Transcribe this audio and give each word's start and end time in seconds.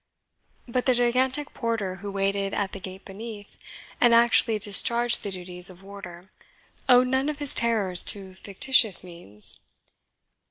But 0.67 0.87
the 0.87 0.95
gigantic 0.95 1.53
porter 1.53 1.97
who 1.97 2.09
waited 2.11 2.55
at 2.55 2.71
the 2.71 2.79
gate 2.79 3.05
beneath, 3.05 3.55
and 4.01 4.15
actually 4.15 4.57
discharged 4.57 5.21
the 5.21 5.29
duties 5.29 5.69
of 5.69 5.83
warder, 5.83 6.31
owed 6.89 7.05
none 7.05 7.29
of 7.29 7.37
his 7.37 7.53
terrors 7.53 8.01
to 8.05 8.33
fictitious 8.33 9.03
means. 9.03 9.59